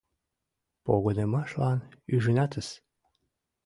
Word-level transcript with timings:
—Погынымашлан 0.85 1.79
ӱжынатыс. 2.13 2.67